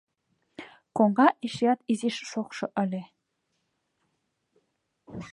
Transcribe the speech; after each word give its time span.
Коҥга 0.97 1.27
эшеат 1.45 1.79
изиш 1.91 2.15
шокшо 2.31 2.65
ыле. 2.83 3.03